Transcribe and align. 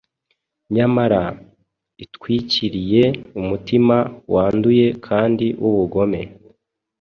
nyamara 0.75 1.21
itwikiriye 2.03 3.03
umutima 3.41 3.97
wanduye 4.33 4.87
kandi 5.07 5.45
w’ubugome. 5.61 6.21